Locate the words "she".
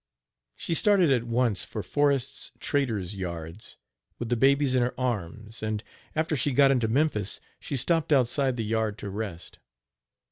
0.55-0.73, 6.35-6.53, 7.59-7.77